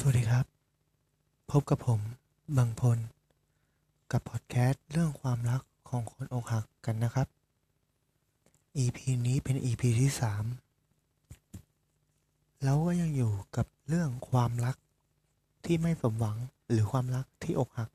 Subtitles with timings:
[0.00, 0.46] สวัสดีครับ
[1.50, 2.00] พบกับผม
[2.56, 2.98] บางพล
[4.12, 7.28] กับพอดแคสต์เรื่องความรักของคนอกหักกันนะครับ
[8.78, 10.44] EP นี้เป็น EP ที่สาม
[12.64, 14.76] เราก็ยังอยู่กับเรื่องความรัก
[15.64, 16.36] ที่ไม่สมหวัง
[16.70, 17.90] หรือความรักที่อกหัก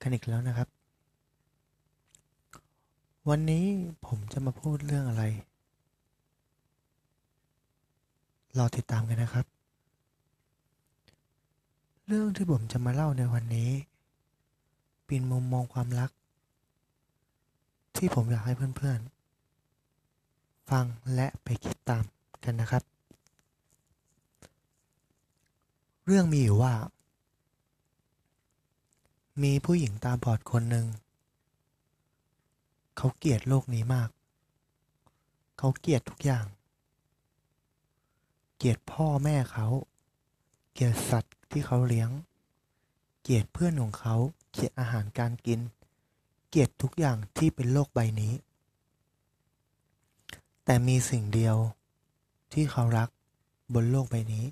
[0.00, 0.68] กันอีกแล้วนะครับ
[3.28, 3.66] วันนี้
[4.06, 5.24] ผมจะมาพูดเรื่องอะไร
[8.58, 9.55] รอติดตามกันนะครับ
[12.10, 13.70] เรื่องที่ผมจะมาเล่าในวันนี้
[15.06, 16.10] เป็นมุมมองความรัก
[17.96, 22.04] ที่ผมอยากให้เพื่อนๆ ฟังและไปคิดตาม
[22.44, 22.82] กันนะครับ
[26.06, 26.74] เรื่องมีอยู่ว่า
[29.42, 30.86] มีผู้หญิงตาบอดคนหนึ่ง
[32.96, 34.10] เขาเกลียดโลกนี้มาก
[35.58, 36.46] เขาเกลียดทุกอย่าง
[38.56, 39.66] เกลียดพ่อแม่เขา
[40.74, 41.25] เกลียดสัตว
[41.58, 42.10] ที่เขาเลี้ยง
[43.22, 44.14] เกลียดเพื่อนของเขา
[44.52, 45.60] เกลียดอาหารการกิน
[46.48, 48.34] เกลียดทุกอย่างที่เป็นโลกใบนี้
[50.64, 51.56] แต่มีสิ่งเดียว
[52.52, 53.08] ที่เขารัก
[53.74, 54.44] บนโลกใบนี้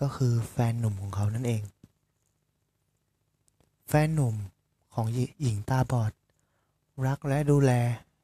[0.00, 1.62] ก็คือแฟนหนุ่มของเขานั่นเอง
[3.88, 4.34] แฟนหนุ่ม
[4.94, 5.06] ของ
[5.42, 6.12] หญิงตาบอด
[7.06, 7.72] รักและดูแล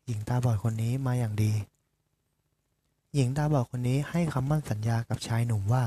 [0.06, 1.53] หญิงตาบอดคนนี้มาอย่างดี
[3.14, 5.84] หญิงตาบอดคนนี้ให้คำมั่นสัญญากับชายหนุ่มว่า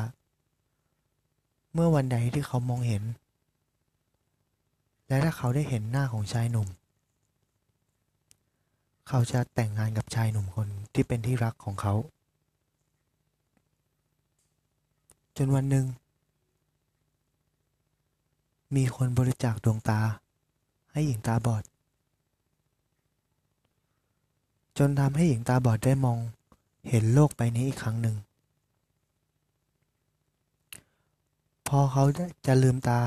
[1.74, 3.04] เมื่อวันใดที่เขามองเห็น
[5.08, 6.68] และถ้าเขาได้เห็นหน้าของชายหนุ่ม
[9.08, 11.94] เขาจะแต่งงานกับชายหนุ่มคนที่เป็นที่รักของเขา
[15.38, 15.86] จนวันหนึ่ง
[18.76, 20.00] มีคนบริจาคดวงตา
[20.92, 21.64] ให้หญิงตาบอด
[24.78, 26.18] จนทำให้หญิงตาบอดได้มอง
[26.90, 28.16] เห็นโลกใบนี้อีกครั้งหนึ่ง
[31.63, 32.04] พ อเขา
[32.48, 33.00] จะลืมตา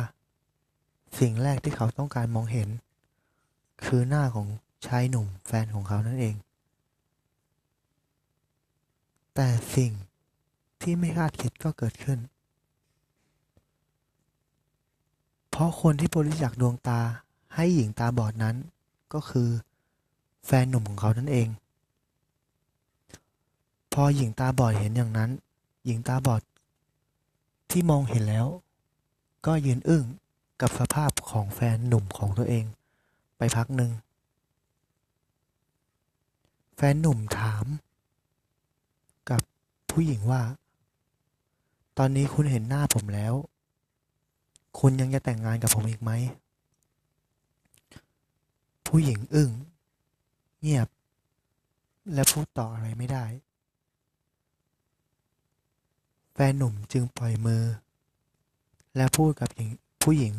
[1.19, 2.69] สิ่งแรกที่เขาต้องการมองเห็น
[3.85, 4.47] คือหน้าของ
[4.87, 6.35] ชายหนุ่มแฟนของเขานั่นเอง
[9.35, 9.93] แต่สิ่ง
[10.83, 12.19] ที่ไม่คาดคิดก็เกิดขึ้น
[15.51, 17.01] เพราะคนที่บริจาคดวงตา
[17.55, 18.57] ให้หญิงตาบอดนั้น
[19.15, 19.49] ก็คือ
[20.47, 21.49] แฟนหนุ่มของเขานั่นเอง
[23.93, 25.31] พอหญิงตาบอดเห็นอย่างนั้น
[25.85, 26.43] หญิงตาบอด
[27.79, 28.47] ที่มองเห็นแล้ว
[29.47, 30.05] ก็ยืนอึ้ง
[30.61, 32.65] กับสภาพของแฟนหนุ่มของตัวเอง
[33.39, 33.93] ไปพักหนึ่ง
[36.77, 37.67] แฟนหนุ่มถาม
[39.31, 39.41] กับ
[39.91, 40.43] ผู้หญิงว่า
[41.99, 43.35] ตอนนี้คุณเห็นหน้าผมแล้ว
[44.79, 46.11] คุณยังจะแต่งงานกับผมอีกไหม
[48.87, 49.51] ผู้หญิงอึ้ง
[50.61, 50.89] เงียบ
[52.15, 53.27] และพูดต่ออะไรไม่ได้
[56.39, 57.63] แฟนหนุ่มจึงปล่อยมือ
[58.97, 59.69] และพูดกับหญิง
[60.03, 60.35] ผู้หญิง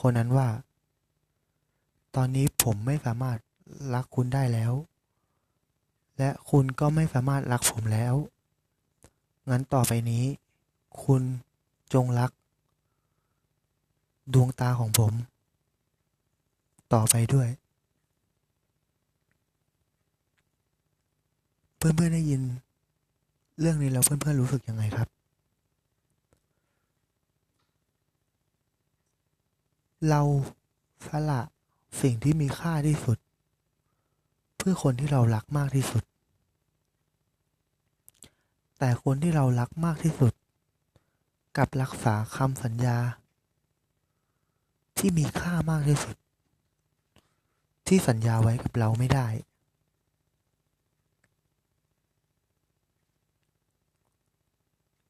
[0.00, 0.48] คนนั้นว่า
[2.14, 3.38] ตอนนี้ผมไม่สามารถ
[3.94, 4.72] รักคุณได้แล้ว
[6.18, 8.14] และคุณก็ไม่สามารถรักผมแล้ว
[9.50, 10.24] งั้นต่อไปนี้
[11.04, 11.22] คุณ
[11.94, 12.30] จงรัก
[14.34, 15.12] ดวงตาของผม
[16.94, 17.48] ต่อไปด้วย
[21.76, 22.42] เพื่อนๆได้ยิน
[23.60, 25.13] เรื่องนี้แล้วเพื่อนๆรู้สึกยังไงครับ
[30.08, 30.22] เรา
[31.06, 31.42] สละ
[32.00, 33.18] สิ่งที่มีค่าที่สุด
[34.56, 36.02] เพื่อคนที่เรารักมากที่สุด
[38.78, 40.32] แต่คนที่เรารักมากที่สุด
[41.58, 42.98] กับรักษาคำสัญญา
[44.98, 46.16] ที่มีค่ามากที่สุด
[47.88, 49.28] ที่สัญญาไว้กับเราไม่ได้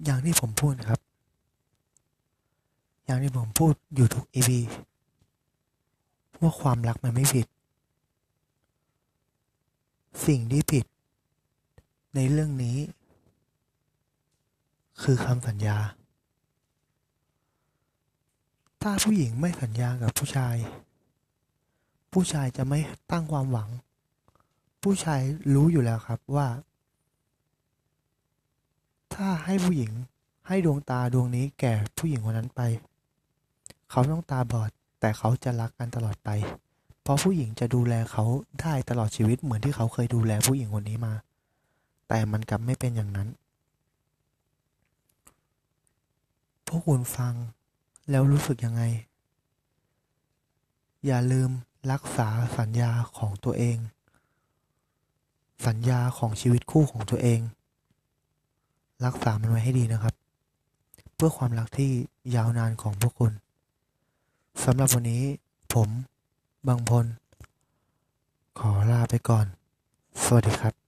[0.04, 1.00] อย่างที่ผมพูดครับ
[3.04, 4.60] อย่างที่ผมพูดอยู่ทุกอีพี
[6.40, 7.46] ว่าความรักมันไม่ผิด
[10.26, 10.84] สิ่งที่ผิด
[12.14, 12.78] ในเรื่องนี้
[15.02, 15.78] คือคำสัญญา
[18.82, 20.56] ถ้าผู้หญิงไม่สัญญากับผู้ชาย
[22.12, 22.78] ผู้ชายจะไม่
[23.10, 23.68] ตั้งความหวัง
[24.82, 25.20] ผู้ชาย
[25.54, 26.48] รู้อยู่แล้วครับว่า
[29.14, 29.92] ถ้าให้ผู้หญิง
[30.48, 32.60] ให้ดวงตาดวงนี้แก่ผู้หญิงคนนั้นไป
[33.96, 34.70] เขาต้องตาบอด
[35.00, 36.30] แต่เขาจะรักกันตลอดไป
[37.02, 38.24] เพราะผู้หญิงจะดูแลเขา
[38.60, 41.14] ได้ตลอดชีวิตเหมือนที่เขาเคยดูแลผู้หญิงคนนี้มา
[42.08, 43.28] แต่มันกลับไม่เป็นอย่างนั้น
[46.66, 47.34] พวกคุณฟัง
[48.10, 48.82] แล้วรู้สึกยังไง
[51.06, 51.50] อย่าลืม
[51.92, 53.78] รักษาสัญญาของตัวเอง
[55.66, 57.40] สัญญาของชีวิตคู่ของตัวเอง
[59.04, 60.14] รักษามันไว้ให้ดีนะครับ
[61.14, 61.90] เพื่อความรักที่
[62.34, 63.34] ยาวนานของพวกคุณ
[64.62, 65.24] สำหรับวันนี้
[65.72, 65.88] ผม
[66.66, 67.06] บางพล
[68.58, 69.46] ขอลาไปก่อน
[70.24, 70.83] สวัสดีครับ